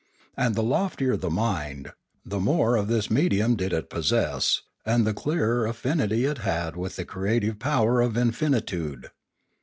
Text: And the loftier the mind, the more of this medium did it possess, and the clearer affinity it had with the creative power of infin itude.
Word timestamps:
And 0.35 0.55
the 0.55 0.63
loftier 0.63 1.15
the 1.15 1.29
mind, 1.29 1.91
the 2.25 2.39
more 2.39 2.75
of 2.75 2.87
this 2.87 3.11
medium 3.11 3.55
did 3.55 3.71
it 3.71 3.91
possess, 3.91 4.63
and 4.83 5.05
the 5.05 5.13
clearer 5.13 5.67
affinity 5.67 6.25
it 6.25 6.39
had 6.39 6.75
with 6.75 6.95
the 6.95 7.05
creative 7.05 7.59
power 7.59 8.01
of 8.01 8.13
infin 8.13 8.59
itude. 8.59 9.11